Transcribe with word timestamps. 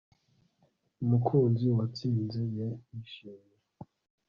umukunzi, 1.03 1.63
uwatsinze 1.67 2.37
yishimye 2.93 3.55